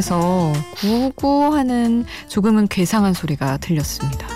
[0.00, 4.26] 밖에서 구구하는 조금은 괴상한 소리가 들렸습니다.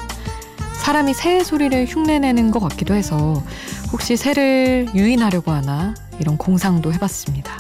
[0.83, 3.43] 사람이 새 소리를 흉내내는 것 같기도 해서
[3.91, 7.57] 혹시 새를 유인하려고 하나 이런 공상도 해봤습니다.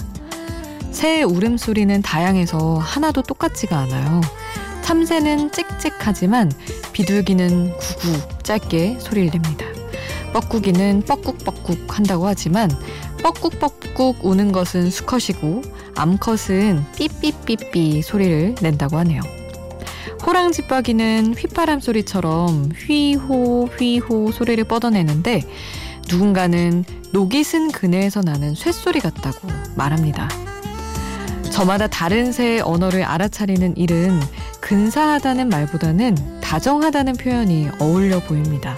[0.90, 4.20] 새의 울음소리는 다양해서 하나도 똑같지가 않아요.
[4.82, 6.52] 참새는 찍찍하지만
[6.92, 9.64] 비둘기는 구구 짧게 소리를 냅니다.
[10.34, 12.70] 뻐꾸기는 뻐꾹뻐꾹 한다고 하지만
[13.22, 15.62] 뻐꾹뻐꾹 우는 것은 수컷이고
[15.97, 19.20] 암컷은 삐삐삐삐 소리를 낸다고 하네요.
[20.27, 25.42] 호랑지빠기는 휘파람 소리처럼 휘호 휘호 소리를 뻗어내는데
[26.11, 30.29] 누군가는 녹이 쓴 그네에서 나는 쇳소리 같다고 말합니다.
[31.53, 34.20] 저마다 다른 새의 언어를 알아차리는 일은
[34.61, 38.77] 근사하다는 말보다는 다정하다는 표현이 어울려 보입니다.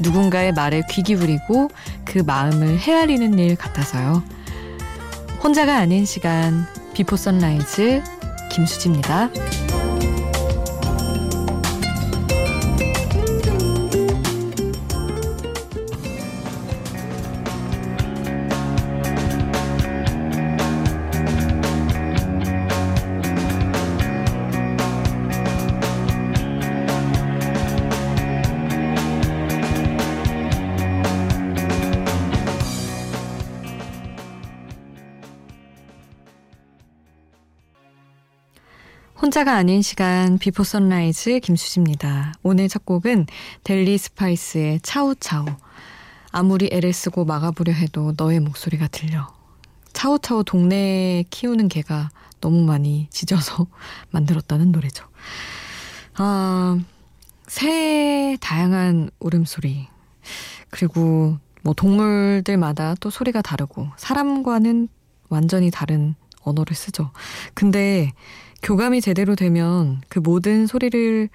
[0.00, 1.70] 누군가의 말에 귀 기울이고
[2.12, 4.22] 그 마음을 헤아리는 일 같아서요.
[5.42, 8.02] 혼자가 아닌 시간 Before Sunrise
[8.52, 9.30] 김수지입니다.
[39.42, 42.34] 혼자가 아닌 시간 Before Sunrise 김수지입니다.
[42.44, 43.26] 오늘 첫 곡은
[43.64, 45.46] 델리 스파이스의 차우차우.
[46.30, 49.26] 아무리 애를 쓰고 막아보려 해도 너의 목소리가 들려.
[49.94, 53.66] 차우차우 동네에 키우는 개가 너무 많이 짖어서
[54.12, 55.06] 만들었다는 노래죠.
[56.14, 56.78] 아,
[57.48, 59.88] 새 다양한 울음소리.
[60.70, 64.88] 그리고 뭐 동물들마다 또 소리가 다르고 사람과는
[65.30, 66.14] 완전히 다른
[66.44, 67.10] 언어를 쓰죠.
[67.54, 68.12] 근데
[68.62, 71.28] 교감이 제대로 되면 그 모든 소리를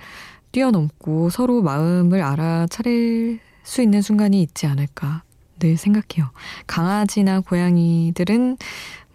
[0.52, 5.24] 뛰어넘고 서로 마음을 알아차릴 수 있는 순간이 있지 않을까
[5.60, 6.32] 늘 생각해요.
[6.68, 8.58] 강아지나 고양이들은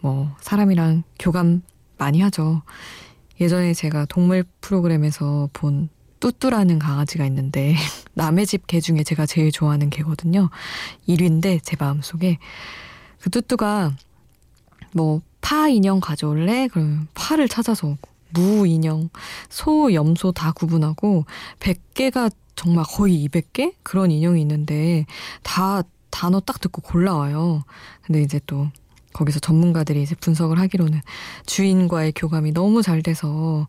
[0.00, 1.62] 뭐 사람이랑 교감
[1.96, 2.62] 많이 하죠.
[3.40, 5.88] 예전에 제가 동물 프로그램에서 본
[6.20, 7.74] 뚜뚜라는 강아지가 있는데
[8.14, 10.50] 남의 집 개 중에 제가 제일 좋아하는 개거든요.
[11.08, 12.38] 1위인데 제 마음속에
[13.20, 13.92] 그 뚜뚜가
[14.92, 16.68] 뭐 파 인형 가져올래?
[16.68, 17.96] 그러면 파를 찾아서
[18.30, 19.10] 무 인형,
[19.50, 21.26] 소, 염소 다 구분하고
[21.60, 23.74] 100개가 정말 거의 200개?
[23.82, 25.04] 그런 인형이 있는데
[25.42, 27.64] 다 단어 딱 듣고 골라와요.
[28.02, 28.68] 근데 이제 또
[29.12, 31.00] 거기서 전문가들이 이제 분석을 하기로는
[31.44, 33.66] 주인과의 교감이 너무 잘 돼서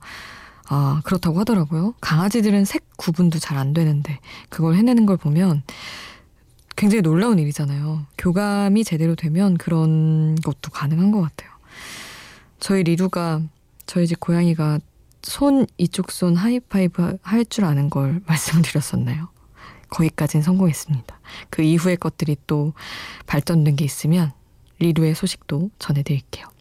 [0.69, 1.93] 아, 그렇다고 하더라고요.
[1.99, 4.19] 강아지들은 색 구분도 잘 안 되는데
[4.49, 5.63] 그걸 해내는 걸 보면
[6.75, 8.05] 굉장히 놀라운 일이잖아요.
[8.17, 11.51] 교감이 제대로 되면 그런 것도 가능한 것 같아요.
[12.63, 13.41] 저희 리루가
[13.85, 14.79] 저희 집 고양이가
[15.21, 19.27] 손 이쪽 손 하이파이브 할 줄 아는 걸 말씀드렸었나요?
[19.89, 21.19] 거기까진 성공했습니다.
[21.49, 22.71] 그 이후의 것들이 또
[23.27, 24.31] 발전된 게 있으면
[24.79, 26.52] 리루의 소식도 전해드릴게요.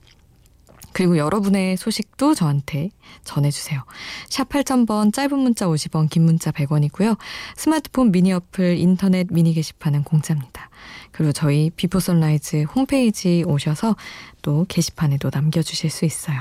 [0.92, 2.90] 그리고 여러분의 소식도 저한테
[3.24, 3.82] 전해주세요.
[4.28, 7.16] 샵 8000번 짧은 문자 50원 긴 문자 100원이고요.
[7.56, 10.70] 스마트폰 미니 어플 인터넷 미니 게시판은 공짜입니다.
[11.10, 13.96] 그리고 저희 Before Sunrise 홈페이지 오셔서
[14.42, 16.40] 또 게시판에도 남겨주실 수 있어요.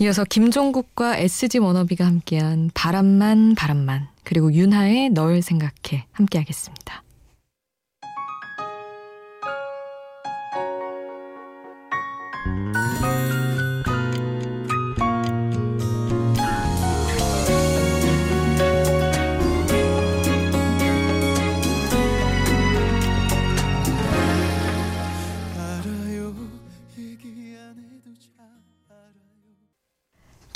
[0.00, 7.03] 이어서 김종국과 SG 워너비가 함께한 바람만 바람만 그리고 윤하의 널 생각해 함께 하겠습니다.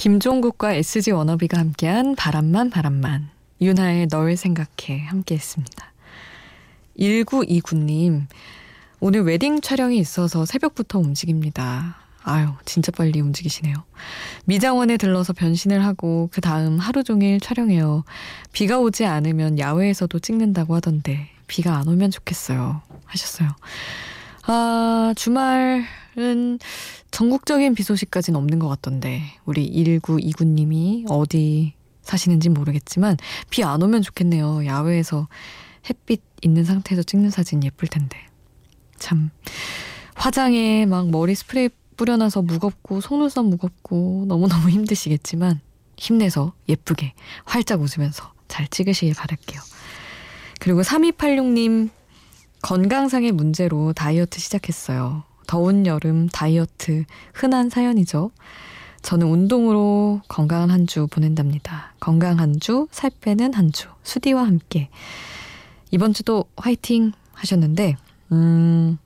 [0.09, 3.29] 김종국과 SG 워너비가 함께한 바람만 바람만
[3.61, 5.93] 윤하의 널 생각해 함께했습니다.
[6.99, 8.25] 1929님
[9.01, 11.97] 오늘 웨딩 촬영이 있어서 새벽부터 움직입니다.
[12.23, 13.75] 아유 진짜 빨리 움직이시네요.
[14.47, 18.05] 미장원에 들러서 변신을 하고 그 다음 하루 종일 촬영해요.
[18.53, 22.81] 비가 오지 않으면 야외에서도 찍는다고 하던데 비가 안 오면 좋겠어요.
[23.05, 23.51] 하셨어요.
[24.47, 25.85] 아 주말
[26.19, 26.59] 은
[27.13, 33.17] 전국적인 비 소식까지는 없는 것 같던데 우리 1929님이 어디 사시는지 모르겠지만
[33.51, 34.67] 비 안 오면 좋겠네요.
[34.67, 35.29] 야외에서
[35.89, 38.19] 햇빛 있는 상태에서 찍는 사진 예쁠 텐데.
[38.99, 39.31] 참
[40.15, 45.61] 화장에 막 머리 스프레이 뿌려놔서 무겁고 속눈썹 무겁고 너무너무 힘드시겠지만
[45.97, 49.61] 힘내서 예쁘게 활짝 웃으면서 잘 찍으시길 바랄게요.
[50.61, 51.91] 그리고 3286님
[52.63, 55.23] 건강상의 문제로 다이어트 시작했어요.
[55.49, 57.05] 더운 여름 다이어트
[57.35, 58.31] 흔한 사연이죠.
[59.03, 61.95] 저는 운동으로 건강한 한 주 보낸답니다.
[62.01, 64.91] 건강한 주, 살 빼는 한 주, 수디와 함께.
[65.91, 67.97] 이번 주도 화이팅 하셨는데,
[68.33, 68.99] 음,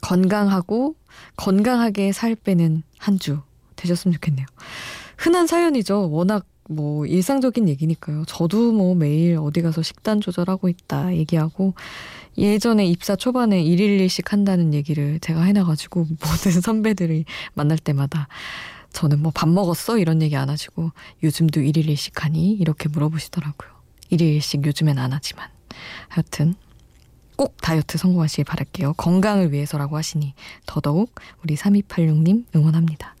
[0.00, 0.94] 건강하고
[1.36, 3.40] 건강하게 살 빼는 한 주
[3.76, 4.46] 되셨으면 좋겠네요.
[5.18, 6.10] 흔한 사연이죠.
[6.10, 8.24] 워낙 뭐 일상적인 얘기니까요.
[8.26, 11.74] 저도 뭐 매일 어디 가서 식단 조절하고 있다 얘기하고
[12.38, 17.24] 예전에 입사 초반에 1일 1식 한다는 얘기를 제가 해놔가지고 모든 선배들이
[17.54, 18.28] 만날 때마다
[18.92, 19.98] 저는 뭐 밥 먹었어?
[19.98, 20.90] 이런 얘기 안 하시고
[21.22, 22.52] 요즘도 1일 1식 하니?
[22.52, 23.70] 이렇게 물어보시더라고요.
[24.12, 25.48] 1일 1식 요즘엔 안 하지만.
[26.08, 26.54] 하여튼
[27.36, 28.94] 꼭 다이어트 성공하시길 바랄게요.
[28.94, 30.32] 건강을 위해서라고 하시니
[30.64, 33.14] 더더욱 우리 3286님 응원합니다.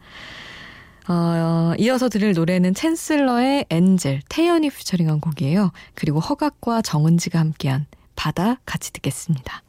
[1.08, 5.70] 어, 이어서 들을 노래는 챈슬러의 엔젤, 태연이 퓨처링한 곡이에요.
[5.94, 7.86] 그리고 허각과 정은지가 함께한
[8.16, 9.62] 바다 같이 듣겠습니다.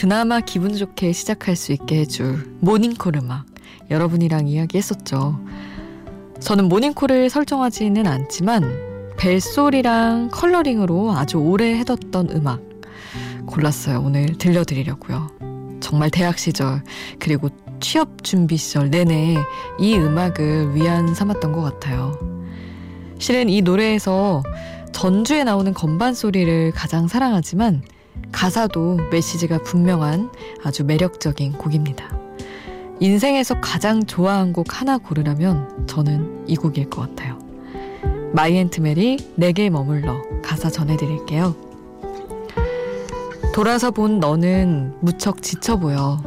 [0.00, 3.44] 그나마 기분 좋게 시작할 수 있게 해줄 모닝콜 음악
[3.90, 5.38] 여러분이랑 이야기했었죠.
[6.40, 12.62] 저는 모닝콜을 설정하지는 않지만 벨소리랑 컬러링으로 아주 오래 해뒀던 음악
[13.44, 14.00] 골랐어요.
[14.00, 15.28] 오늘 들려드리려고요.
[15.80, 16.82] 정말 대학 시절
[17.18, 17.50] 그리고
[17.80, 19.36] 취업 준비 시절 내내
[19.78, 22.18] 이 음악을 위안 삼았던 것 같아요.
[23.18, 24.42] 실은 이 노래에서
[24.92, 27.82] 전주에 나오는 건반 소리를 가장 사랑하지만
[28.32, 30.30] 가사도 메시지가 분명한
[30.64, 32.18] 아주 매력적인 곡입니다.
[33.00, 37.38] 인생에서 가장 좋아한 곡 하나 고르라면 저는 이 곡일 것 같아요.
[38.32, 41.54] My Aunt Mary 내게 머물러 가사 전해드릴게요.
[43.52, 46.22] 돌아서 본 너는 무척 지쳐 보여.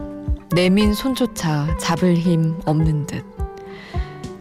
[0.53, 3.23] 내민 손조차 잡을 힘 없는 듯.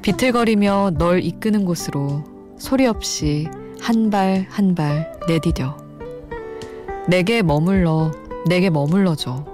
[0.03, 2.25] 비틀거리며 널 이끄는 곳으로
[2.59, 3.47] 소리 없이
[3.81, 5.82] 한 발 한 발 내디뎌.
[7.09, 8.13] 내게 머물러,
[8.47, 9.45] 내게 머물러줘.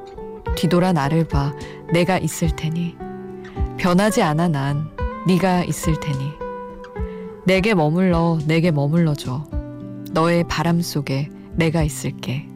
[0.56, 1.54] 뒤돌아 나를 봐,
[1.92, 2.96] 내가 있을 테니.
[3.78, 4.90] 변하지 않아 난,
[5.26, 6.32] 네가 있을 테니.
[7.46, 9.46] 내게 머물러, 내게 머물러줘.
[10.12, 12.46] 너의 바람 속에 내가 있을게.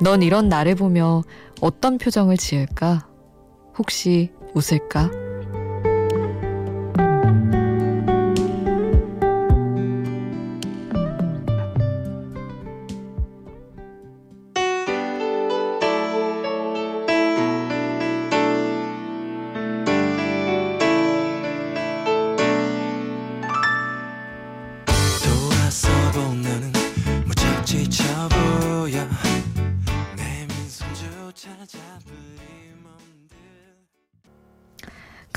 [0.00, 1.22] 넌 이런 나를 보며
[1.60, 3.06] 어떤 표정을 지을까?
[3.78, 5.10] 혹시 웃을까?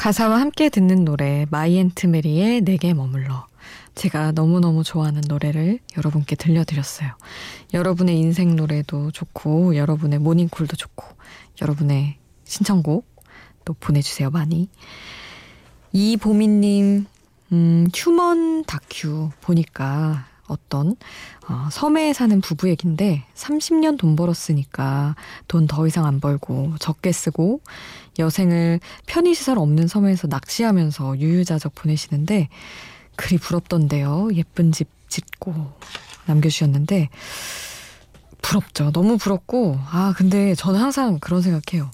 [0.09, 3.45] 가사와 함께 듣는 노래 마이앤트메리의 내게 머물러
[3.93, 7.11] 제가 너무너무 좋아하는 노래를 여러분께 들려드렸어요.
[7.75, 11.05] 여러분의 인생 노래도 좋고 여러분의 모닝콜도 좋고
[11.61, 13.05] 여러분의 신청곡
[13.65, 14.71] 또 보내주세요 많이.
[15.91, 17.05] 이보미님
[17.51, 20.95] 음, 휴먼 다큐 보니까 어떤
[21.47, 25.15] 어, 섬에 사는 부부 얘긴데 30년 돈 벌었으니까
[25.47, 27.61] 돈 더 이상 안 벌고 적게 쓰고
[28.17, 32.49] 여생을 편의시설 없는 섬에서 낚시하면서 유유자적 보내시는데
[33.15, 34.29] 그리 부럽던데요.
[34.33, 35.53] 예쁜 집 짓고
[36.25, 37.09] 남겨주셨는데
[38.41, 38.91] 부럽죠.
[38.91, 41.91] 너무 부럽고 아 근데 저는 항상 그런 생각해요.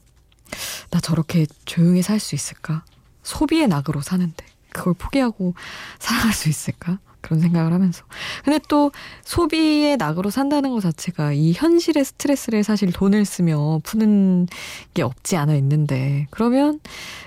[0.92, 2.84] 나 저렇게 조용히 살 수 있을까?
[3.24, 5.56] 소비의 낙으로 사는데 그걸 포기하고
[6.00, 7.00] 살아갈 수 있을까?
[7.26, 8.04] 그런 생각을 하면서.
[8.44, 8.92] 근데 또
[9.24, 14.48] 소비의 낙으로 산다는 것 자체가 이 현실의 스트레스를 사실 돈을 쓰며 푸는
[14.94, 16.80] 게 없지 않아 있는데 그러면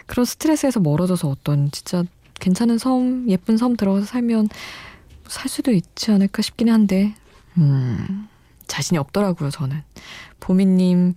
[0.07, 2.05] 그런 스트레스에서 멀어져서 어떤 진짜
[2.41, 4.49] 괜찮은 섬, 예쁜 섬 들어가서 살면
[5.27, 7.15] 살 수도 있지 않을까 싶긴 한데,
[7.59, 8.29] 음,
[8.69, 9.83] 자신이 없더라고요, 저는.
[10.41, 11.15] 보미님,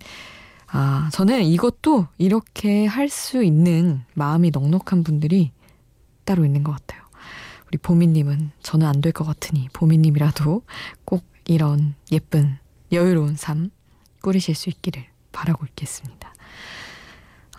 [0.72, 5.52] 아, 저는 이것도 이렇게 할 수 있는 마음이 넉넉한 분들이
[6.26, 7.01] 따로 있는 것 같아요.
[7.72, 10.62] 우리 보미님은 저는 안 될 것 같으니 보미님이라도
[11.06, 12.58] 꼭 이런 예쁜
[12.92, 13.72] 여유로운 삶
[14.22, 16.34] 꾸리실 수 있기를 바라고 있겠습니다.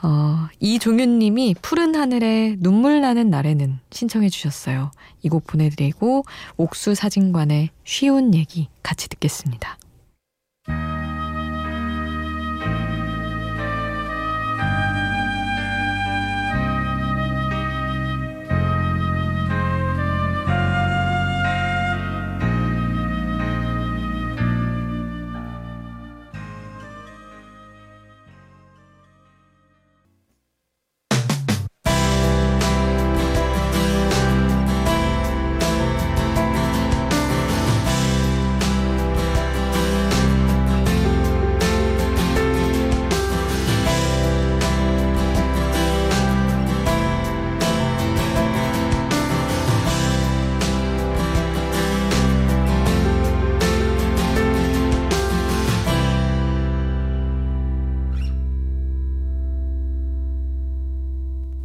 [0.03, 4.91] 어, 이종윤님이 푸른 하늘에 눈물 나는 날에는 신청해 주셨어요.
[5.23, 6.25] 이 곡 보내드리고
[6.59, 9.79] 옥수 사진관의 쉬운 얘기 같이 듣겠습니다.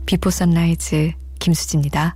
[0.08, 2.16] 비포 선라이즈 김수지입니다.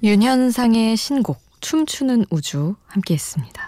[0.00, 3.67] 윤현상의 신곡 춤추는 우주 함께 했습니다.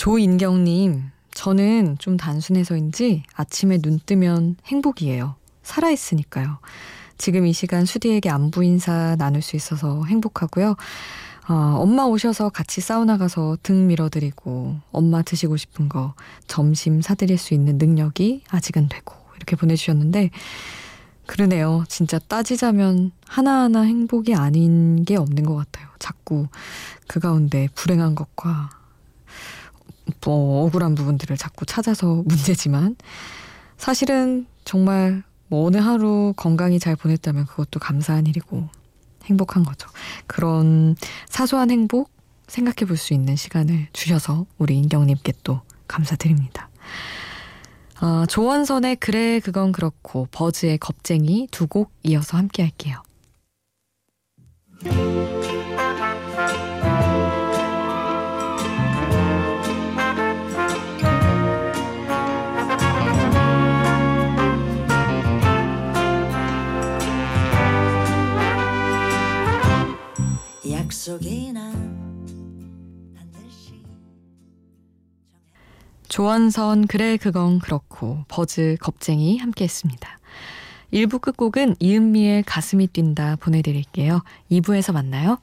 [0.00, 5.34] 조인경님, 저는 좀 단순해서인지 아침에 눈 뜨면 행복이에요.
[5.62, 6.56] 살아있으니까요.
[7.18, 10.74] 지금 이 시간 수디에게 안부 인사 나눌 수 있어서 행복하고요.
[11.50, 16.14] 어, 엄마 오셔서 같이 사우나 가서 등 밀어드리고 엄마 드시고 싶은 거
[16.46, 20.30] 점심 사드릴 수 있는 능력이 아직은 되고 이렇게 보내주셨는데
[21.26, 21.84] 그러네요.
[21.88, 25.88] 진짜 따지자면 하나하나 행복이 아닌 게 없는 것 같아요.
[25.98, 26.46] 자꾸
[27.06, 28.79] 그 가운데 불행한 것과
[30.24, 32.96] 뭐 억울한 부분들을 자꾸 찾아서 문제지만
[33.76, 38.68] 사실은 정말 뭐 어느 하루 건강히 잘 보냈다면 그것도 감사한 일이고
[39.24, 39.88] 행복한 거죠.
[40.26, 40.96] 그런
[41.28, 42.10] 사소한 행복
[42.48, 46.68] 생각해 볼 수 있는 시간을 주셔서 우리 인경님께 또 감사드립니다.
[48.00, 53.02] 어, 조원선의 그래 그건 그렇고 버즈의 겁쟁이 두 곡 이어서 함께 할게요.
[76.08, 80.18] 조원선 그래 그건 그렇고 버즈 겁쟁이 함께 했습니다.
[80.92, 84.22] 1부 끝곡은 이은미의 가슴이 뛴다 보내드릴게요.
[84.50, 85.38] 2부에서 만나요.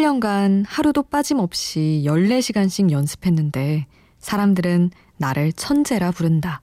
[0.00, 3.86] 37년간 하루도 빠짐없이 14시간씩 연습했는데
[4.18, 6.62] 사람들은 나를 천재라 부른다.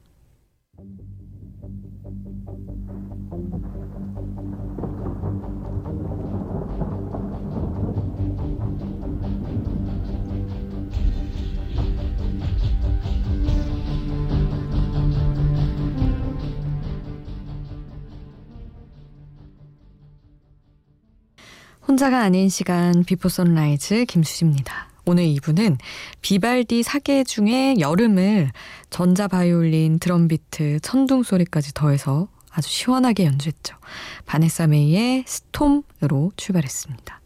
[21.87, 24.89] 혼자가 아닌 시간 Before Sunrise 김수지입니다.
[25.05, 25.77] 오늘 2부는
[26.19, 28.51] 비발디 사계 중에 여름을
[28.89, 33.77] 전자 바이올린, 드럼 비트, 천둥 소리까지 더해서 아주 시원하게 연주했죠.
[34.25, 37.21] 바네사 메이의 Storm으로 출발했습니다.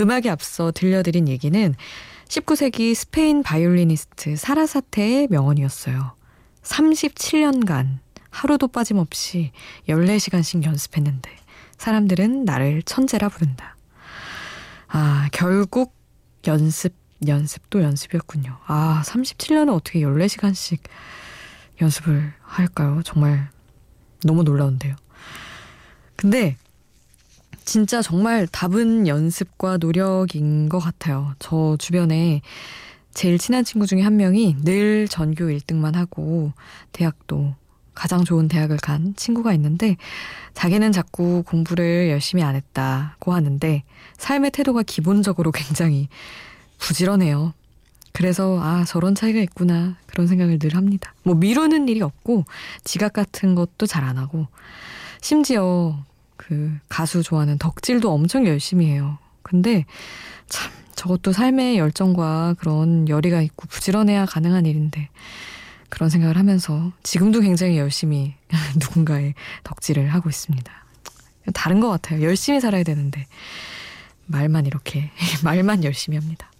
[0.00, 1.74] 음악에 앞서 들려드린 얘기는
[2.26, 6.16] 19세기 스페인 바이올리니스트 사라사테의 명언이었어요.
[6.62, 7.98] 37년간
[8.30, 9.52] 하루도 빠짐없이
[9.88, 11.30] 14시간씩 연습했는데
[11.78, 13.75] 사람들은 나를 천재라 부른다.
[14.88, 15.94] 아, 결국
[16.46, 16.94] 연습,
[17.26, 18.58] 연습도 연습이었군요.
[18.66, 20.80] 아, 37년은 어떻게 14시간씩
[21.80, 23.00] 연습을 할까요?
[23.04, 23.50] 정말
[24.24, 24.96] 너무 놀라운데요.
[26.16, 26.56] 근데
[27.64, 31.34] 진짜 정말 답은 연습과 노력인 것 같아요.
[31.38, 32.40] 저 주변에
[33.12, 36.52] 제일 친한 친구 중에 한 명이 늘 전교 1등만 하고
[36.92, 37.54] 대학도
[37.96, 39.96] 가장 좋은 대학을 간 친구가 있는데
[40.54, 43.82] 자기는 자꾸 공부를 열심히 안 했다고 하는데
[44.18, 46.08] 삶의 태도가 기본적으로 굉장히
[46.78, 47.54] 부지런해요.
[48.12, 51.14] 그래서 아 저런 차이가 있구나 그런 생각을 늘 합니다.
[51.24, 52.44] 뭐 미루는 일이 없고
[52.84, 54.46] 지각 같은 것도 잘 안 하고
[55.20, 55.98] 심지어
[56.36, 59.18] 그 가수 좋아하는 덕질도 엄청 열심히 해요.
[59.42, 59.84] 근데
[60.48, 65.08] 참 저것도 삶의 열정과 그런 열의가 있고 부지런해야 가능한 일인데
[65.88, 68.34] 그런 생각을 하면서 지금도 굉장히 열심히
[68.76, 70.72] 누군가의 덕질을 하고 있습니다.
[71.54, 72.22] 다른 것 같아요.
[72.22, 73.26] 열심히 살아야 되는데
[74.26, 75.10] 말만 이렇게
[75.44, 76.50] 말만 열심히 합니다.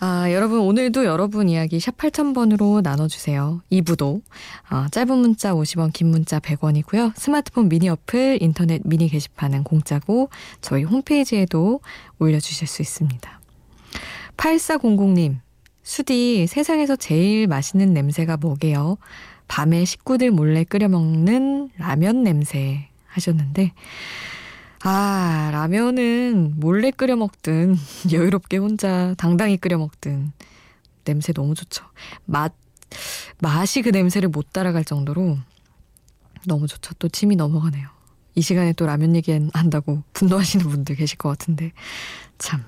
[0.00, 3.62] 아, 여러분 오늘도 여러분 이야기 샵 8000번으로 나눠주세요.
[3.72, 4.22] 2부도
[4.68, 7.14] 아, 짧은 문자 50원 긴 문자 100원이고요.
[7.16, 11.80] 스마트폰 미니 어플 인터넷 미니 게시판은 공짜고 저희 홈페이지에도
[12.20, 13.40] 올려주실 수 있습니다.
[14.36, 15.40] 8400님
[15.88, 18.98] 수디 세상에서 제일 맛있는 냄새가 뭐게요?
[19.48, 23.72] 밤에 식구들 몰래 끓여 먹는 라면 냄새 하셨는데
[24.84, 27.74] 아 라면은 몰래 끓여 먹든
[28.12, 30.32] 여유롭게 혼자 당당히 끓여 먹든
[31.04, 31.86] 냄새 너무 좋죠.
[32.26, 32.52] 맛
[33.38, 35.38] 맛이 그 냄새를 못 따라갈 정도로
[36.46, 36.92] 너무 좋죠.
[36.98, 37.88] 또 침이 넘어가네요.
[38.34, 41.72] 이 시간에 또 라면 얘기한다고 분노하시는 분들 계실 것 같은데
[42.36, 42.62] 참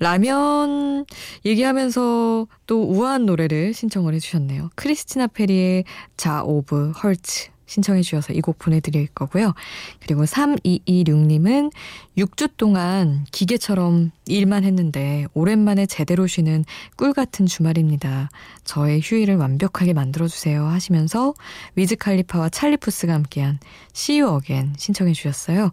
[0.00, 1.06] 라면
[1.44, 4.70] 얘기하면서 또 우아한 노래를 신청을 해주셨네요.
[4.74, 5.84] 크리스티나 페리의
[6.16, 9.52] Jar of Hearts 신청해 주셔서 이 곡 보내드릴 거고요.
[10.00, 11.72] 그리고 3226님은
[12.16, 16.64] 6주 동안 기계처럼 일만 했는데 오랜만에 제대로 쉬는
[16.96, 18.28] 꿀 같은 주말입니다.
[18.64, 21.34] 저의 휴일을 완벽하게 만들어주세요 하시면서
[21.74, 23.58] 위즈 칼리파와 찰리푸스가 함께한
[23.96, 25.72] See You Again 신청해 주셨어요.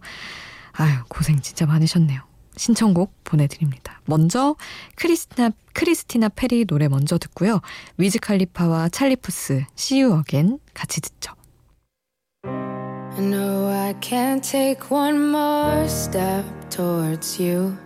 [0.72, 2.33] 아유 고생 진짜 많으셨네요.
[2.56, 4.00] 신청곡 보내드립니다.
[4.04, 4.56] 먼저
[4.96, 7.60] 크리스티나, 크리스티나 페리 노래 먼저 듣고요.
[7.96, 11.34] 위즈 칼리파와 찰리푸스 See You Again 같이 듣죠.
[13.18, 17.76] No, I can't take one more step towards you.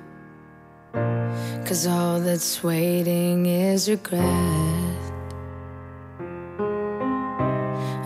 [1.67, 4.25] Cause all that's waiting is regret.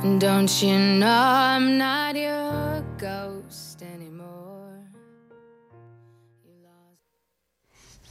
[0.02, 3.31] And don't you know I'm not your ghost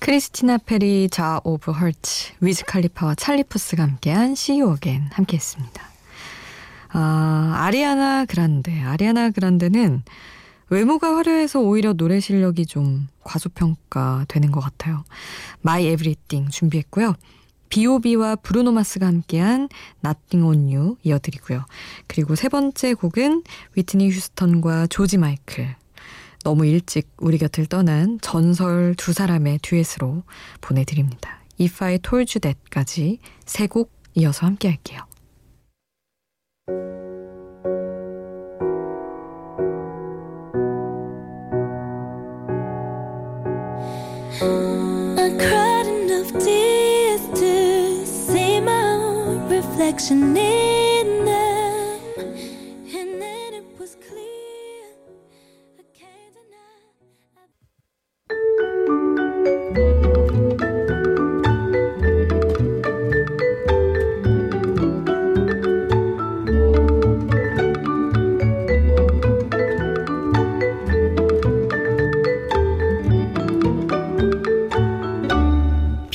[0.01, 5.79] 크리스티나 페리 Jar of Hearts 위즈 칼리파와 찰리 푸스가 함께한 You Again 함께했습니다.
[6.89, 8.81] 아, 아리아나 그란데.
[8.81, 10.01] 아리아나 그란데는
[10.71, 15.03] 외모가 화려해서 오히려 노래 실력이 좀 과소평가 되는 것 같아요.
[15.63, 17.13] My Everything 준비했고요.
[17.69, 19.69] B.O.B와 브루노마스가 함께한
[20.03, 21.63] Nothing on You 이어드리고요.
[22.07, 23.43] 그리고 세 번째 곡은
[23.75, 25.75] 위트니 휴스턴과 조지 마이클.
[26.43, 30.23] 너무 일찍 우리 곁을 떠난 전설 두 사람의 듀엣으로
[30.61, 31.39] 보내드립니다.
[31.59, 35.05] If I Told You That까지 세 곡 이어서 함께 할게요.
[50.09, 50.80] in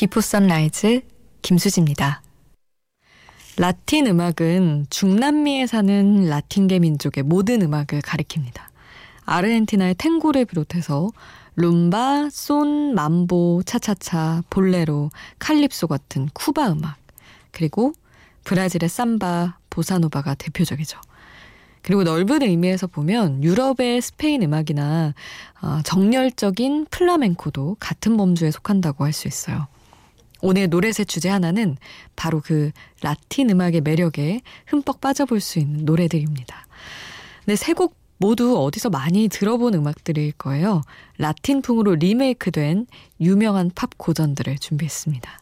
[0.06, 1.00] 비포 선라이즈
[1.42, 2.22] 김수지입니다.
[3.56, 8.60] 라틴 음악은 중남미에 사는 라틴계 민족의 모든 음악을 가리킵니다.
[9.24, 11.10] 아르헨티나의 탱고를 비롯해서
[11.56, 16.98] 룸바, 손, 맘보, 차차차, 볼레로, 칼립소 같은 쿠바 음악,
[17.50, 17.92] 그리고
[18.44, 21.00] 브라질의 삼바, 보사노바가 대표적이죠.
[21.82, 25.14] 그리고 넓은 의미에서 보면 유럽의 스페인 음악이나
[25.62, 29.66] 어, 정열적인 플라멩코도 같은 범주에 속한다고 할 수 있어요.
[30.42, 31.76] 오늘 노래새 주제 하나는
[32.14, 32.70] 바로 그
[33.02, 36.66] 라틴 음악의 매력에 흠뻑 빠져볼 수 있는 노래들입니다.
[37.44, 40.82] 근데 세곡 모두 어디서 많이 들어본 음악들일 거예요.
[41.18, 42.86] 라틴풍으로 리메이크된
[43.20, 45.40] 유명한 팝 고전들을 준비했습니다.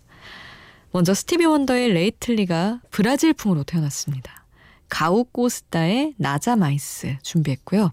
[0.90, 4.44] 먼저 스티비 원더의 Lately가 브라질풍으로 태어났습니다.
[4.88, 7.90] 가우 코스타의 Nada Mais 준비했고요.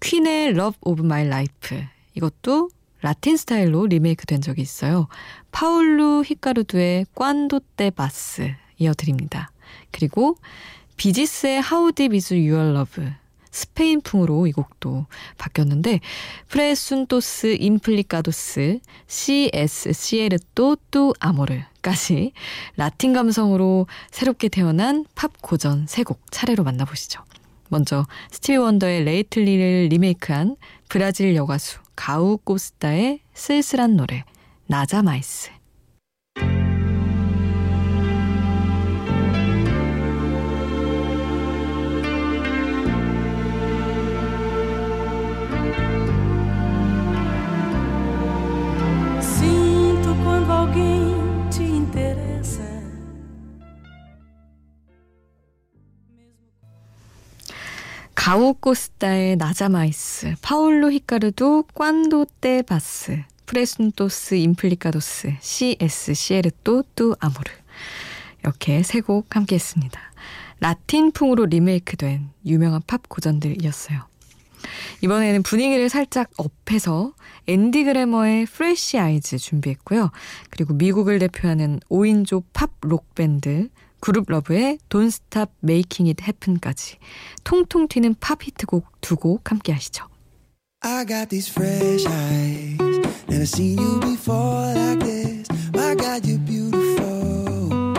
[0.00, 1.80] 퀸의 Love of My Life
[2.14, 2.70] 이것도
[3.02, 5.08] 라틴 스타일로 리메이크 된 적이 있어요.
[5.52, 9.50] 파울루 히카루드의 Cuando te vas 이어드립니다.
[9.90, 10.36] 그리고
[10.96, 13.04] 비지스의 How Deep Is Your Love
[13.50, 15.06] 스페인풍으로 이 곡도
[15.38, 16.00] 바뀌었는데
[16.48, 22.32] 프레순토스 임플리카도스 CS 시에르또 뚜 아모르까지
[22.76, 27.22] 라틴 감성으로 새롭게 태어난 팝 고전 세 곡 차례로 만나보시죠.
[27.68, 30.56] 먼저 스티비 원더의 Lately를 리메이크한
[30.88, 34.24] 브라질 여가수 가우 코스타의 쓸쓸한 노래
[34.66, 35.50] Nada Mais
[58.26, 67.52] 가오코스타의 Nada Mais, 파울로 히카르도 Cuando te vas, 프레순토스 임플리카도스, CS 시에르또 뚜 아모르.
[68.40, 70.00] 이렇게 세 곡 함께 했습니다.
[70.58, 74.08] 라틴풍으로 리메이크된 유명한 팝 고전들이었어요.
[75.02, 77.12] 이번에는 분위기를 살짝 up해서
[77.46, 80.10] 앤디 그래머의 Fresh Eyes 준비했고요.
[80.50, 83.68] 그리고 미국을 대표하는 5인조 팝 록 밴드
[84.00, 86.98] 그룹 러브의 Don't Stop Making It Happen까지
[87.44, 90.06] 통통 튀는 팝 히트곡 두 곡 함께 하시죠.
[90.82, 92.78] I got these fresh eyes
[93.28, 97.94] Never seen you before like this My God, you're beautiful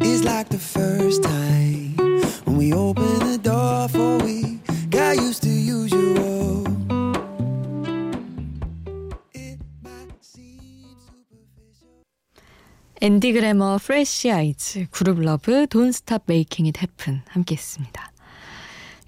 [0.00, 1.94] It's like the first time
[2.44, 4.58] When we open the door for we
[13.00, 18.10] 앤디 그래머, Fresh Eyes, 그룹 러브, Don't Stop Making It Happen 함께 했습니다.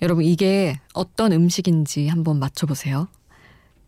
[0.01, 3.09] 여러분 이게 어떤 음식인지 한번 맞춰보세요.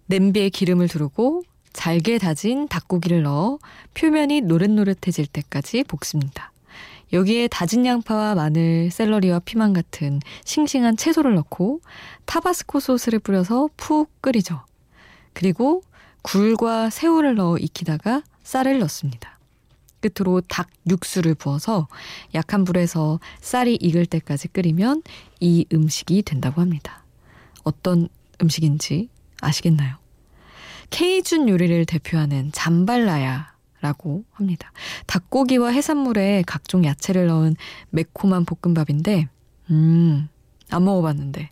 [0.07, 3.61] 냄비에 기름을 두르고 잘게 다진 닭고기를 넣어
[3.95, 6.51] 표면이 노릇노릇해질 때까지 볶습니다.
[7.13, 11.81] 여기에 다진 양파와 마늘, 샐러리와 피망 같은 싱싱한 채소를 넣고
[12.27, 14.65] 타바스코 소스를 뿌려서 푹 끓이죠.
[15.33, 15.85] 그리고
[16.23, 19.39] 굴과 새우를 넣어 익히다가 쌀을 넣습니다.
[20.03, 21.89] 끝으로 닭 육수를 부어서
[22.35, 25.03] 약한 불에서 쌀이 익을 때까지 끓이면
[25.41, 27.05] 이 음식이 된다고 합니다.
[27.65, 28.09] 어떤
[28.43, 29.09] 음식인지
[29.41, 29.97] 아시겠나요?
[30.91, 34.71] 케이준 요리를 대표하는 잠발라야 라고 합니다.
[35.07, 37.57] 닭고기와 해산물에 각종 야채를 넣은
[37.91, 39.29] 매콤한 볶음밥인데,
[39.71, 40.29] 음,
[40.71, 41.51] 안 먹어봤는데,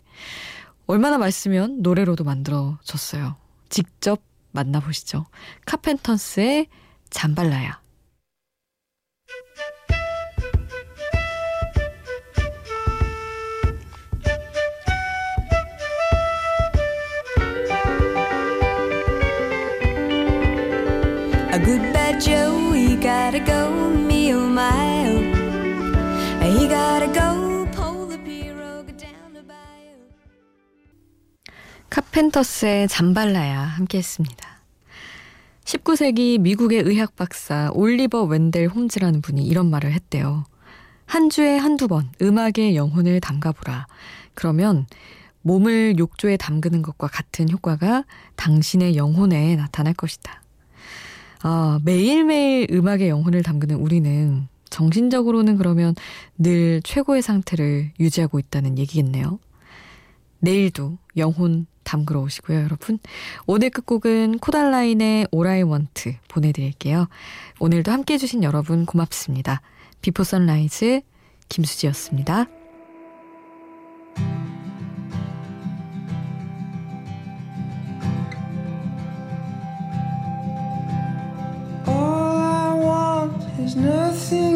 [0.87, 3.35] 얼마나 맛있으면 노래로도 만들어졌어요.
[3.67, 5.25] 직접 만나보시죠.
[5.65, 6.67] 카펜터스의
[7.09, 7.80] 잠발라야.
[31.89, 34.47] 카펜터스의 잠발라야 함께 했습니다.
[35.65, 40.43] 19세기 미국의 의학 박사 올리버 웬델 홈즈라는 분이 이런 말을 했대요.
[41.07, 43.87] 한 주에 한두 번 음악의 영혼을 담가보라.
[44.35, 44.85] 그러면
[45.41, 48.05] 몸을 욕조에 담그는 것과 같은 효과가
[48.35, 50.40] 당신의 영혼에 나타날 것이다.
[51.43, 55.95] 아, 매일매일 음악의 영혼을 담그는 우리는 정신적으로는 그러면
[56.37, 59.39] 늘 최고의 상태를 유지하고 있다는 얘기겠네요.
[60.39, 62.99] 내일도 영혼 담그러 오시고요, 여러분.
[63.47, 67.07] 오늘 끝곡은 코달라인의 Want 보내드릴게요.
[67.59, 69.61] 오늘도 함께 해주신 여러분 고맙습니다.
[70.01, 71.01] 비포 선라이즈
[71.49, 72.60] 김수지였습니다.
[83.73, 84.50] There's nothing